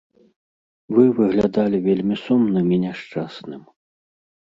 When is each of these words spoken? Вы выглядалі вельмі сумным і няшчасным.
Вы 0.99 1.03
выглядалі 1.19 1.77
вельмі 1.87 2.15
сумным 2.21 2.65
і 2.79 2.81
няшчасным. 2.87 3.61